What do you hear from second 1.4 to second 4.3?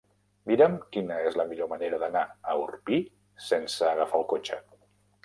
millor manera d'anar a Orpí sense agafar el